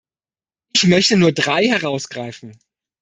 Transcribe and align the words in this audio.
Ich 0.73 0.85
möchte 0.87 1.15
nur 1.15 1.31
drei 1.31 1.67
herausgreifen. 1.67 2.57